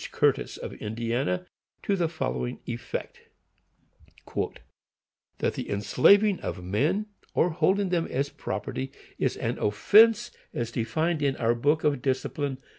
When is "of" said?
0.57-0.73, 6.39-6.63, 11.83-12.01